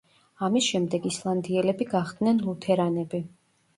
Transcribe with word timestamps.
ამის 0.45 0.69
შემდეგ 0.69 1.05
ისლანდიელები 1.11 1.87
გახდნენ 1.93 2.41
ლუთერანები. 2.49 3.23